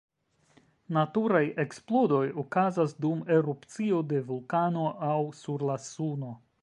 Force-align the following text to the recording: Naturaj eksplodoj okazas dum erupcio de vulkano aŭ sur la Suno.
Naturaj 0.95 1.41
eksplodoj 1.63 2.23
okazas 2.43 2.95
dum 3.05 3.21
erupcio 3.35 4.01
de 4.15 4.23
vulkano 4.31 4.87
aŭ 5.13 5.19
sur 5.43 5.67
la 5.73 5.77
Suno. 5.85 6.33